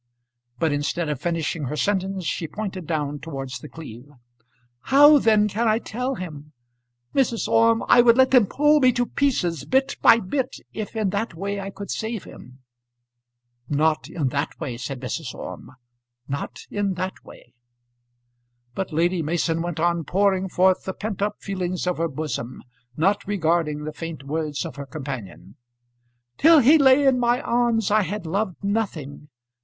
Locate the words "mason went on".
19.21-20.03